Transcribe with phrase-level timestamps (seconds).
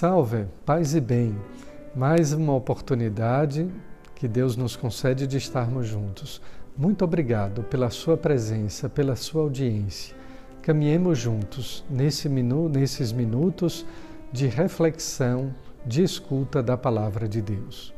[0.00, 1.36] Salve, paz e bem.
[1.92, 3.68] Mais uma oportunidade
[4.14, 6.40] que Deus nos concede de estarmos juntos.
[6.76, 10.14] Muito obrigado pela sua presença, pela sua audiência.
[10.62, 13.84] Caminhemos juntos nesse minu nesses minutos
[14.32, 15.52] de reflexão,
[15.84, 17.92] de escuta da palavra de Deus.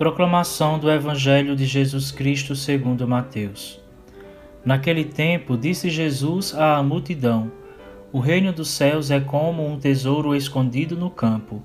[0.00, 3.78] Proclamação do Evangelho de Jesus Cristo segundo Mateus.
[4.64, 7.52] Naquele tempo disse Jesus à multidão:
[8.10, 11.62] O reino dos céus é como um tesouro escondido no campo.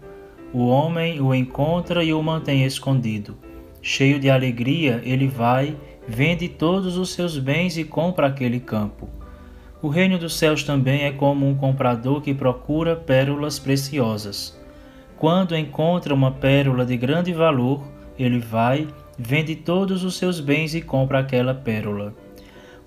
[0.52, 3.38] O homem o encontra e o mantém escondido.
[3.82, 9.08] Cheio de alegria, ele vai, vende todos os seus bens e compra aquele campo.
[9.81, 14.59] O reino dos céus também é como um comprador que procura pérolas preciosas.
[15.16, 20.82] Quando encontra uma pérola de grande valor, ele vai, vende todos os seus bens e
[20.82, 22.14] compra aquela pérola.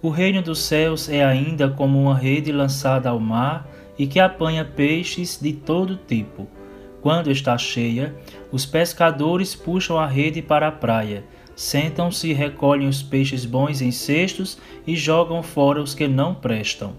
[0.01, 3.69] O reino dos céus é ainda como uma rede lançada ao mar
[3.99, 6.47] e que apanha peixes de todo tipo.
[7.01, 8.15] Quando está cheia,
[8.53, 11.25] os pescadores puxam a rede para a praia,
[11.56, 16.95] sentam-se e recolhem os peixes bons em cestos e jogam fora os que não prestam.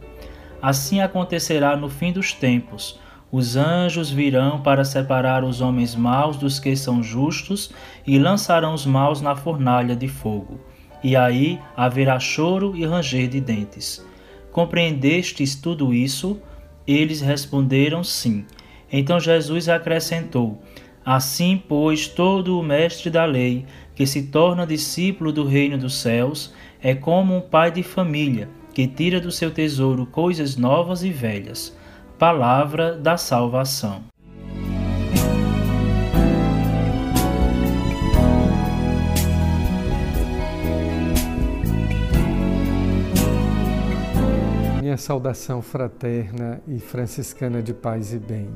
[0.62, 3.00] Assim acontecerá no fim dos tempos
[3.32, 7.72] os anjos virão para separar os homens maus dos que são justos
[8.06, 10.60] e lançarão os maus na fornalha de fogo.
[11.04, 14.04] E aí haverá choro e ranger de dentes.
[14.52, 16.42] Compreendestes tudo isso?
[16.88, 18.46] Eles responderam sim.
[18.92, 20.60] Então Jesus acrescentou:
[21.06, 23.64] Assim, pois, todo o mestre da lei,
[23.94, 26.52] que se torna discípulo do reino dos céus,
[26.82, 31.78] é como um pai de família, que tira do seu tesouro coisas novas e velhas
[32.20, 34.04] Palavra da Salvação.
[44.82, 48.50] Minha saudação fraterna e franciscana de paz e bem.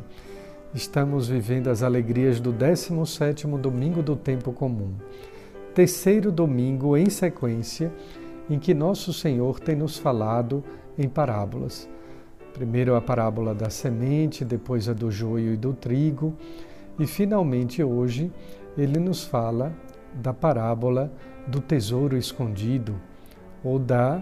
[0.75, 4.93] Estamos vivendo as alegrias do 17º domingo do tempo comum.
[5.73, 7.93] Terceiro domingo em sequência
[8.49, 10.61] em que nosso Senhor tem nos falado
[10.97, 11.87] em parábolas.
[12.53, 16.35] Primeiro a parábola da semente, depois a do joio e do trigo,
[16.99, 18.31] e finalmente hoje
[18.77, 19.73] ele nos fala
[20.13, 21.11] da parábola
[21.47, 22.95] do tesouro escondido
[23.63, 24.21] ou da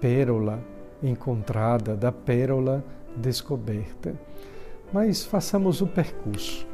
[0.00, 0.58] pérola
[1.00, 2.84] encontrada, da pérola
[3.16, 4.14] descoberta.
[4.92, 6.66] Mas façamos o percurso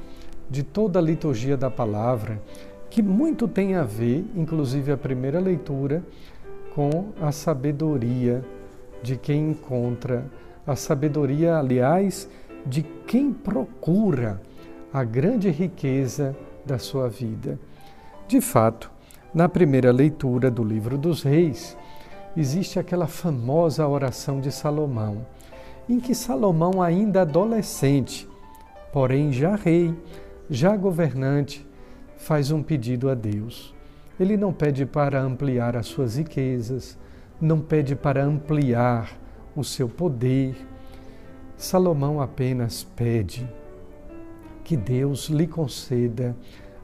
[0.48, 2.40] de toda a liturgia da palavra,
[2.88, 6.02] que muito tem a ver, inclusive a primeira leitura,
[6.74, 8.42] com a sabedoria
[9.02, 10.24] de quem encontra
[10.66, 12.28] a sabedoria, aliás,
[12.64, 14.40] de quem procura
[14.92, 17.58] a grande riqueza da sua vida.
[18.28, 18.90] De fato,
[19.34, 21.76] na primeira leitura do livro dos Reis,
[22.36, 25.26] existe aquela famosa oração de Salomão,
[25.88, 28.28] em que Salomão, ainda adolescente,
[28.92, 29.94] porém já rei,
[30.48, 31.66] já governante,
[32.16, 33.74] faz um pedido a Deus.
[34.20, 36.96] Ele não pede para ampliar as suas riquezas,
[37.40, 39.21] não pede para ampliar
[39.56, 40.54] o seu poder.
[41.56, 43.48] Salomão apenas pede
[44.64, 46.36] que Deus lhe conceda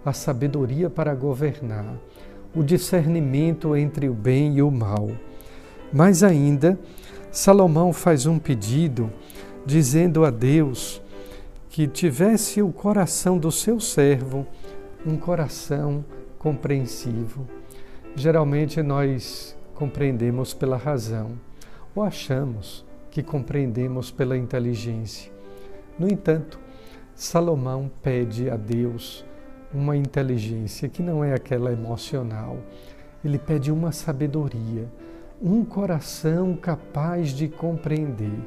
[0.04, 1.98] a sabedoria para governar,
[2.54, 5.10] o discernimento entre o bem e o mal.
[5.92, 6.78] Mais ainda,
[7.30, 9.12] Salomão faz um pedido
[9.66, 11.02] dizendo a Deus
[11.68, 14.46] que tivesse o coração do seu servo
[15.06, 16.04] um coração
[16.38, 17.46] compreensivo.
[18.16, 21.47] Geralmente nós compreendemos pela razão
[21.98, 25.32] ou achamos que compreendemos pela inteligência.
[25.98, 26.60] No entanto,
[27.12, 29.24] Salomão pede a Deus
[29.74, 32.58] uma inteligência que não é aquela emocional.
[33.24, 34.86] Ele pede uma sabedoria,
[35.42, 38.38] um coração capaz de compreender.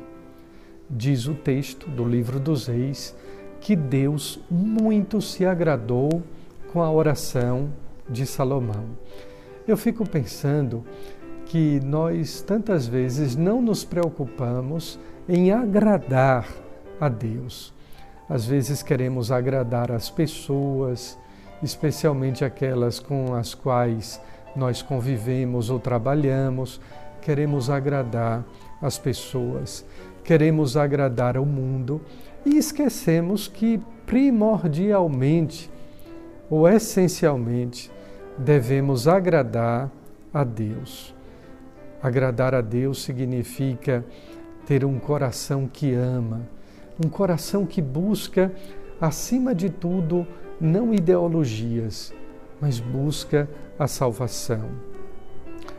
[0.90, 3.14] Diz o texto do livro dos Reis
[3.60, 6.24] que Deus muito se agradou
[6.72, 7.70] com a oração
[8.10, 8.86] de Salomão.
[9.68, 10.86] Eu fico pensando
[11.52, 16.48] que nós tantas vezes não nos preocupamos em agradar
[16.98, 17.74] a Deus.
[18.30, 21.20] Às vezes queremos agradar as pessoas
[21.62, 24.22] especialmente aquelas com as quais
[24.56, 26.80] nós convivemos ou trabalhamos,
[27.22, 28.46] queremos agradar
[28.82, 29.86] as pessoas,
[30.24, 32.00] queremos agradar ao mundo
[32.46, 35.70] e esquecemos que primordialmente
[36.50, 37.92] ou essencialmente
[38.38, 39.92] devemos agradar
[40.34, 41.14] a Deus.
[42.02, 44.04] Agradar a Deus significa
[44.66, 46.42] ter um coração que ama,
[47.04, 48.52] um coração que busca,
[49.00, 50.26] acima de tudo,
[50.60, 52.14] não ideologias,
[52.60, 54.70] mas busca a salvação.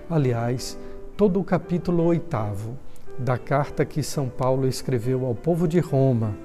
[0.09, 0.79] Aliás,
[1.17, 2.77] todo o capítulo oitavo
[3.19, 6.37] da carta que São Paulo escreveu ao povo de Roma,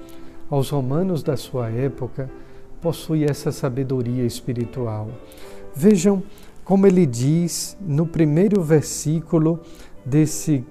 [0.50, 2.30] aos romanos da sua época,
[2.80, 5.08] possui essa sabedoria espiritual.
[5.74, 6.22] Vejam
[6.68, 9.60] como ele diz no primeiro versículo
[10.04, 10.62] desse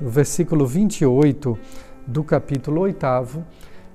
[0.00, 1.56] versículo 28
[2.04, 3.46] do capítulo 8,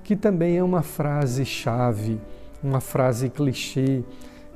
[0.06, 2.18] que também é uma frase chave,
[2.63, 4.06] uma frase clichê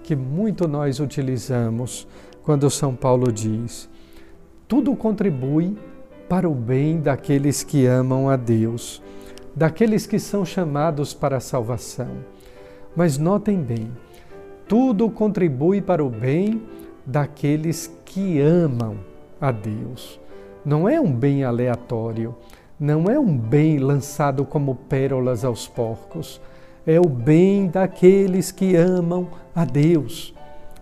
[0.01, 2.07] que muito nós utilizamos
[2.42, 3.90] quando São Paulo diz:
[4.66, 5.78] tudo contribui
[6.30, 9.04] para o bem daqueles que amam a Deus,
[9.54, 12.12] daqueles que são chamados para a salvação.
[12.95, 13.92] Mas notem bem,
[14.68, 16.62] tudo contribui para o bem
[17.06, 18.98] daqueles que amam
[19.40, 20.19] a Deus.
[20.66, 22.36] Não é um bem aleatório,
[22.80, 26.42] não é um bem lançado como pérolas aos porcos,
[26.86, 30.34] é o bem daqueles que amam a Deus.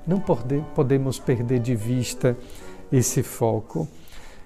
[0.07, 2.35] Não podemos perder de vista
[2.91, 3.87] esse foco.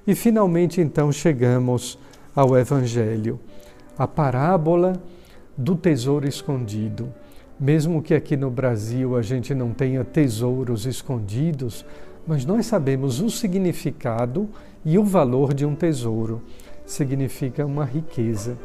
[0.05, 1.97] E finalmente, então, chegamos
[2.35, 3.39] ao Evangelho,
[3.97, 4.93] a parábola
[5.57, 7.13] do tesouro escondido.
[7.59, 11.85] Mesmo que aqui no Brasil a gente não tenha tesouros escondidos,
[12.25, 14.47] mas nós sabemos o significado
[14.85, 16.41] e o valor de um tesouro.
[16.85, 18.57] Significa uma riqueza,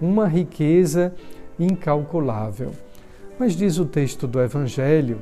[0.00, 1.14] uma riqueza
[1.60, 2.72] incalculável.
[3.38, 5.18] Mas diz o texto do Evangelho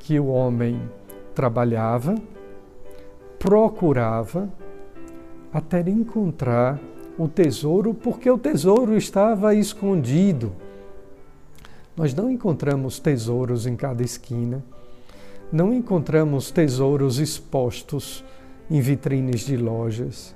[0.00, 0.78] que o homem
[1.34, 2.16] trabalhava,
[3.38, 4.48] procurava
[5.52, 6.78] até encontrar
[7.18, 10.52] o tesouro, porque o tesouro estava escondido.
[11.96, 14.62] Nós não encontramos tesouros em cada esquina,
[15.50, 18.22] não encontramos tesouros expostos
[18.70, 20.34] em vitrines de lojas.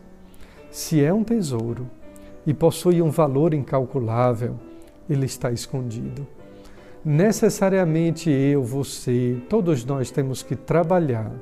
[0.70, 1.86] Se é um tesouro
[2.46, 4.56] e possui um valor incalculável,
[5.08, 6.26] ele está escondido.
[7.04, 11.32] Necessariamente eu, você, todos nós temos que trabalhar,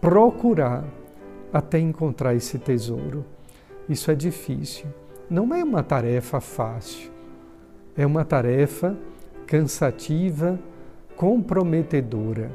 [0.00, 0.84] procurar
[1.52, 3.24] até encontrar esse tesouro.
[3.88, 4.86] Isso é difícil.
[5.30, 7.15] Não é uma tarefa fácil.
[7.96, 8.96] É uma tarefa
[9.46, 10.58] cansativa,
[11.16, 12.50] comprometedora.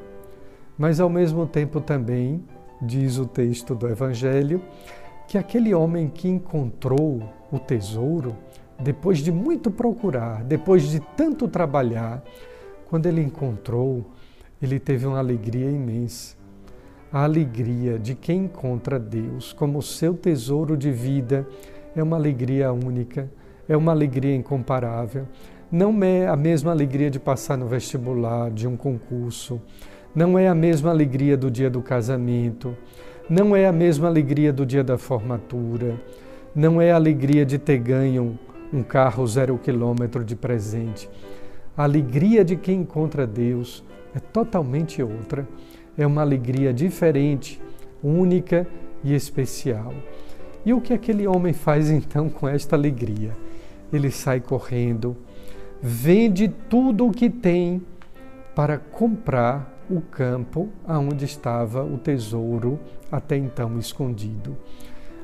[0.78, 2.44] Mas ao mesmo tempo também,
[2.82, 4.62] diz o texto do Evangelho,
[5.28, 8.36] que aquele homem que encontrou o tesouro,
[8.80, 12.24] depois de muito procurar, depois de tanto trabalhar,
[12.90, 14.06] quando ele encontrou,
[14.62, 16.42] ele teve uma alegria imensa
[17.12, 21.46] a alegria de quem encontra Deus como seu tesouro de vida
[21.94, 23.30] é uma alegria única,
[23.72, 25.26] é uma alegria incomparável.
[25.72, 29.62] Não é a mesma alegria de passar no vestibular, de um concurso,
[30.14, 32.76] não é a mesma alegria do dia do casamento,
[33.30, 35.96] não é a mesma alegria do dia da formatura,
[36.54, 38.38] não é a alegria de ter ganho
[38.74, 41.10] um carro zero quilômetro de presente.
[41.78, 45.48] A alegria de quem encontra Deus é totalmente outra
[45.98, 47.62] é uma alegria diferente,
[48.04, 48.68] única
[49.02, 49.94] e especial.
[50.66, 53.32] E o que aquele homem faz então com esta alegria?
[53.92, 55.18] Ele sai correndo,
[55.82, 57.82] vende tudo o que tem
[58.56, 62.80] para comprar o campo aonde estava o tesouro
[63.12, 64.58] até então escondido.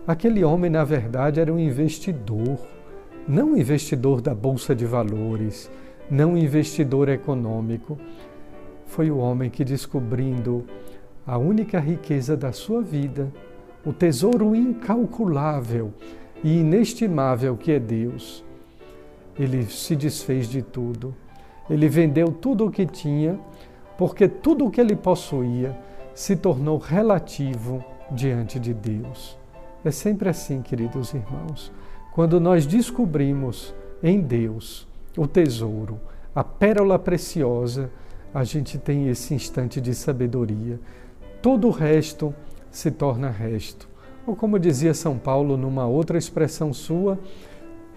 [0.05, 2.59] Aquele homem, na verdade, era um investidor,
[3.27, 5.69] não um investidor da bolsa de valores,
[6.09, 7.97] não um investidor econômico,
[8.85, 10.65] foi o homem que, descobrindo
[11.25, 13.31] a única riqueza da sua vida,
[13.85, 15.93] o tesouro incalculável
[16.41, 18.45] e inestimável que é Deus,
[19.39, 21.13] ele se desfez de tudo.
[21.69, 23.39] Ele vendeu tudo o que tinha,
[23.97, 25.77] porque tudo o que ele possuía
[26.13, 29.37] se tornou relativo diante de Deus.
[29.83, 31.71] É sempre assim, queridos irmãos.
[32.13, 35.99] Quando nós descobrimos em Deus o tesouro,
[36.33, 37.91] a pérola preciosa,
[38.33, 40.79] a gente tem esse instante de sabedoria.
[41.41, 42.33] Todo o resto
[42.71, 43.87] se torna resto.
[44.25, 47.17] Ou como dizia São Paulo numa outra expressão sua,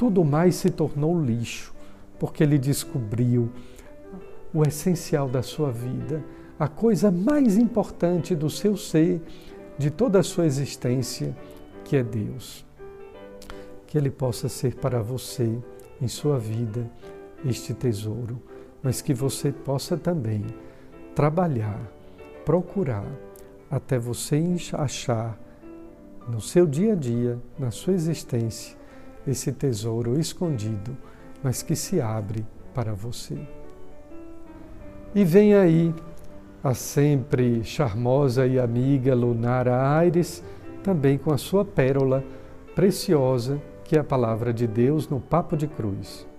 [0.00, 1.75] tudo mais se tornou lixo,
[2.19, 3.50] porque ele descobriu
[4.50, 6.25] o essencial da sua vida,
[6.59, 9.21] a coisa mais importante do seu ser,
[9.76, 11.37] de toda a sua existência,
[11.85, 12.64] que é Deus.
[13.87, 15.59] Que Ele possa ser para você,
[16.00, 16.90] em sua vida,
[17.45, 18.40] este tesouro
[18.83, 20.42] mas que você possa também
[21.14, 21.78] trabalhar,
[22.47, 23.07] procurar,
[23.71, 24.42] até você
[24.73, 25.38] achar
[26.26, 28.80] no seu dia a dia, na sua existência,
[29.27, 30.97] esse tesouro escondido,
[31.43, 33.39] mas que se abre para você.
[35.15, 35.95] E vem aí
[36.62, 40.43] a sempre charmosa e amiga Lunara Aires,
[40.83, 42.23] também com a sua pérola
[42.75, 46.30] preciosa, que é a palavra de Deus no Papo de Cruz.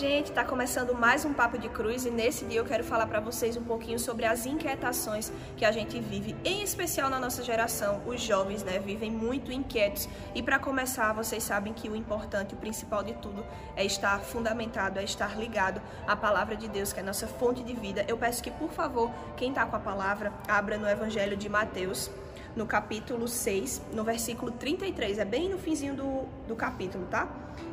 [0.00, 3.20] Gente, tá começando mais um Papo de Cruz e nesse dia eu quero falar para
[3.20, 8.00] vocês um pouquinho sobre as inquietações que a gente vive, em especial na nossa geração.
[8.06, 10.08] Os jovens, né, vivem muito inquietos.
[10.34, 13.44] E para começar, vocês sabem que o importante, o principal de tudo,
[13.76, 17.62] é estar fundamentado, é estar ligado à palavra de Deus, que é a nossa fonte
[17.62, 18.02] de vida.
[18.08, 22.10] Eu peço que, por favor, quem tá com a palavra, abra no Evangelho de Mateus
[22.56, 27.28] no capítulo 6, no versículo 33, é bem no finzinho do, do capítulo, tá?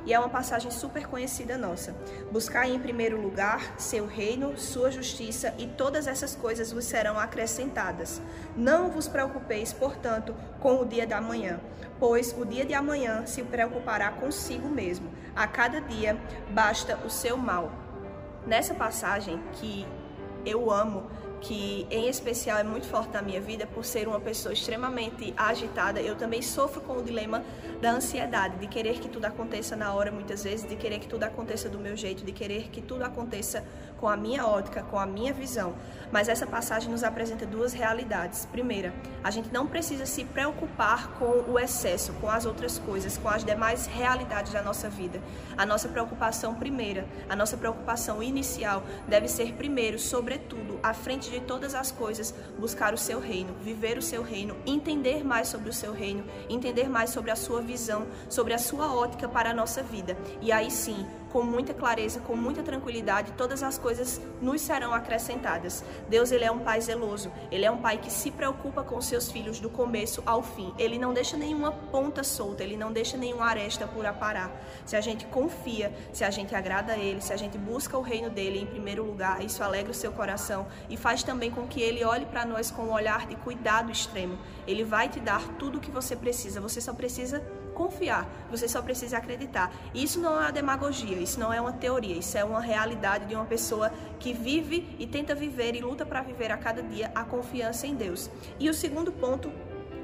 [0.06, 1.96] E é uma passagem super conhecida nossa.
[2.32, 8.22] Buscar em primeiro lugar seu reino, sua justiça, e todas essas coisas vos serão acrescentadas.
[8.56, 11.60] Não vos preocupeis, portanto, com o dia da manhã,
[12.00, 15.12] pois o dia de amanhã se preocupará consigo mesmo.
[15.36, 16.18] A cada dia
[16.52, 17.72] basta o seu mal.
[18.46, 19.86] Nessa passagem que
[20.46, 21.10] eu amo,
[21.42, 26.02] que em especial é muito forte na minha vida por ser uma pessoa extremamente agitada.
[26.02, 27.44] Eu também sofro com o dilema
[27.82, 31.24] da ansiedade, de querer que tudo aconteça na hora muitas vezes, de querer que tudo
[31.24, 33.64] aconteça do meu jeito, de querer que tudo aconteça
[33.98, 35.76] com a minha ótica, com a minha visão.
[36.12, 38.46] Mas essa passagem nos apresenta duas realidades.
[38.46, 43.30] Primeira, a gente não precisa se preocupar com o excesso, com as outras coisas, com
[43.30, 45.22] as demais realidades da nossa vida.
[45.58, 51.40] A nossa preocupação primeira, a nossa preocupação inicial deve ser primeiro, sobretudo, à frente de
[51.40, 55.74] todas as coisas, buscar o seu reino, viver o seu reino, entender mais sobre o
[55.74, 59.82] seu reino, entender mais sobre a sua visão, sobre a sua ótica para a nossa
[59.84, 60.18] vida.
[60.42, 65.84] E aí sim, com muita clareza, com muita tranquilidade, todas as coisas nos serão acrescentadas.
[66.10, 67.32] Deus, ele é um pai zeloso.
[67.52, 70.74] Ele é um pai que se preocupa com seus filhos do começo ao fim.
[70.78, 74.52] Ele não deixa nenhuma ponta solta, ele não deixa nenhuma aresta por aparar.
[74.86, 78.02] Se a gente confia, se a gente agrada a ele, se a gente busca o
[78.02, 81.82] reino dele em primeiro lugar, isso alegra o seu coração e faz também com que
[81.82, 84.38] ele olhe para nós com um olhar de cuidado extremo.
[84.66, 86.62] Ele vai te dar tudo o que você precisa.
[86.62, 87.44] Você só precisa
[87.78, 89.72] confiar, você só precisa acreditar.
[89.94, 93.36] Isso não é uma demagogia, isso não é uma teoria, isso é uma realidade de
[93.36, 97.24] uma pessoa que vive e tenta viver e luta para viver a cada dia a
[97.24, 98.32] confiança em Deus.
[98.60, 99.52] E o segundo ponto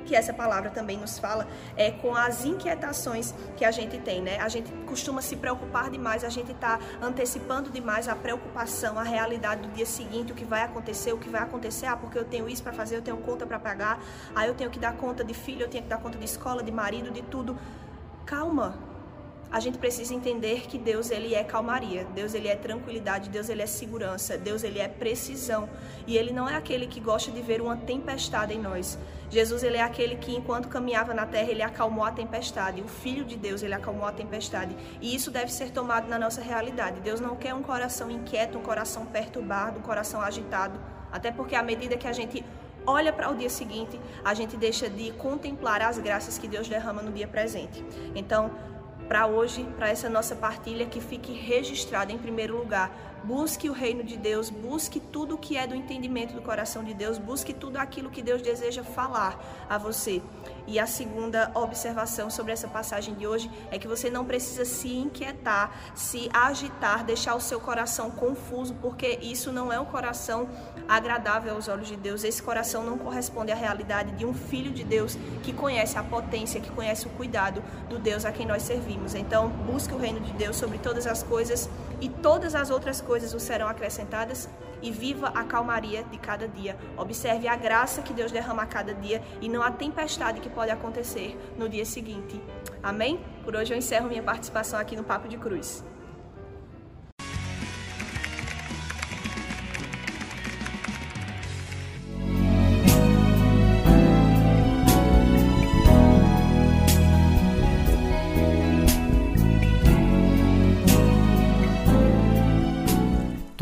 [0.03, 4.39] que essa palavra também nos fala, é com as inquietações que a gente tem, né?
[4.39, 9.67] A gente costuma se preocupar demais, a gente está antecipando demais a preocupação, a realidade
[9.67, 12.47] do dia seguinte, o que vai acontecer, o que vai acontecer, ah, porque eu tenho
[12.49, 13.99] isso para fazer, eu tenho conta para pagar,
[14.35, 16.61] aí eu tenho que dar conta de filho, eu tenho que dar conta de escola,
[16.63, 17.57] de marido, de tudo.
[18.25, 18.92] Calma,
[19.53, 23.61] a gente precisa entender que Deus ele é calmaria, Deus ele é tranquilidade, Deus ele
[23.61, 25.69] é segurança, Deus ele é precisão
[26.07, 28.97] e ele não é aquele que gosta de ver uma tempestade em nós.
[29.29, 32.81] Jesus ele é aquele que enquanto caminhava na terra ele acalmou a tempestade.
[32.81, 36.41] O Filho de Deus ele acalmou a tempestade e isso deve ser tomado na nossa
[36.41, 36.99] realidade.
[37.01, 40.79] Deus não quer um coração inquieto, um coração perturbado, um coração agitado,
[41.11, 42.43] até porque à medida que a gente
[42.85, 47.01] olha para o dia seguinte, a gente deixa de contemplar as graças que Deus derrama
[47.01, 47.83] no dia presente.
[48.15, 48.51] Então,
[49.07, 52.91] para hoje, para essa nossa partilha, que fique registrado em primeiro lugar.
[53.23, 56.93] Busque o reino de Deus, busque tudo o que é do entendimento do coração de
[56.93, 60.21] Deus, busque tudo aquilo que Deus deseja falar a você.
[60.67, 64.93] E a segunda observação sobre essa passagem de hoje é que você não precisa se
[64.93, 70.49] inquietar, se agitar, deixar o seu coração confuso, porque isso não é um coração
[70.87, 72.25] agradável aos olhos de Deus.
[72.25, 76.59] Esse coração não corresponde à realidade de um filho de Deus que conhece a potência,
[76.59, 79.15] que conhece o cuidado do Deus a quem nós servimos.
[79.15, 81.69] Então, busque o reino de Deus sobre todas as coisas
[82.01, 84.49] e todas as outras coisas os serão acrescentadas
[84.81, 86.75] e viva a calmaria de cada dia.
[86.97, 90.71] Observe a graça que Deus derrama a cada dia e não a tempestade que pode
[90.71, 92.41] acontecer no dia seguinte.
[92.81, 93.23] Amém?
[93.43, 95.83] Por hoje eu encerro minha participação aqui no Papo de Cruz.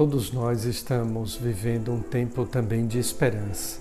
[0.01, 3.79] Todos nós estamos vivendo um tempo também de esperança.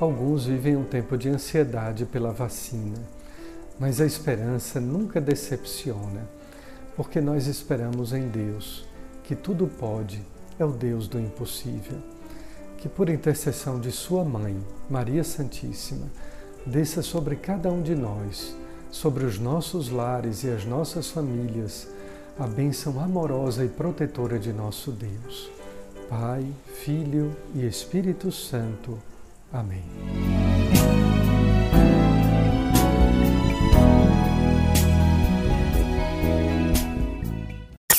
[0.00, 2.96] Alguns vivem um tempo de ansiedade pela vacina,
[3.78, 6.26] mas a esperança nunca decepciona,
[6.96, 8.86] porque nós esperamos em Deus,
[9.22, 10.18] que tudo pode,
[10.58, 11.98] é o Deus do impossível.
[12.78, 14.56] Que por intercessão de Sua mãe,
[14.88, 16.06] Maria Santíssima,
[16.64, 18.56] desça sobre cada um de nós,
[18.90, 21.86] sobre os nossos lares e as nossas famílias,
[22.38, 25.50] a bênção amorosa e protetora de nosso Deus.
[26.08, 26.46] Pai,
[26.84, 28.98] Filho e Espírito Santo.
[29.52, 29.84] Amém.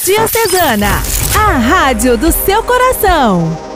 [0.03, 1.03] Diocesana,
[1.37, 3.68] a rádio do seu coração.